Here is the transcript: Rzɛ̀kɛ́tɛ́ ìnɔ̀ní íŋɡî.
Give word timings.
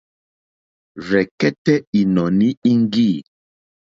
Rzɛ̀kɛ́tɛ́ 1.07 1.83
ìnɔ̀ní 1.99 2.47
íŋɡî. 2.71 3.09